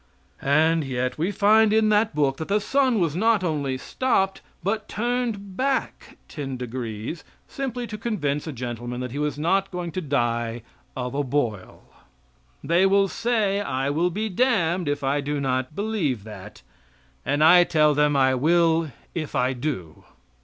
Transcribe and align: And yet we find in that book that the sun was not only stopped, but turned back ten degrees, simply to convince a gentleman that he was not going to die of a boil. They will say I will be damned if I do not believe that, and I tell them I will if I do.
And 0.41 0.83
yet 0.83 1.19
we 1.19 1.29
find 1.29 1.71
in 1.71 1.89
that 1.89 2.15
book 2.15 2.37
that 2.37 2.47
the 2.47 2.59
sun 2.59 2.99
was 2.99 3.15
not 3.15 3.43
only 3.43 3.77
stopped, 3.77 4.41
but 4.63 4.89
turned 4.89 5.55
back 5.55 6.17
ten 6.27 6.57
degrees, 6.57 7.23
simply 7.47 7.85
to 7.85 7.99
convince 7.99 8.47
a 8.47 8.51
gentleman 8.51 8.99
that 9.01 9.11
he 9.11 9.19
was 9.19 9.37
not 9.37 9.69
going 9.69 9.91
to 9.91 10.01
die 10.01 10.63
of 10.97 11.13
a 11.13 11.21
boil. 11.23 11.83
They 12.63 12.87
will 12.87 13.09
say 13.09 13.59
I 13.61 13.91
will 13.91 14.09
be 14.09 14.27
damned 14.27 14.87
if 14.89 15.03
I 15.03 15.21
do 15.21 15.39
not 15.39 15.75
believe 15.75 16.23
that, 16.23 16.63
and 17.23 17.43
I 17.43 17.63
tell 17.63 17.93
them 17.93 18.15
I 18.15 18.33
will 18.33 18.91
if 19.13 19.35
I 19.35 19.53
do. 19.53 20.03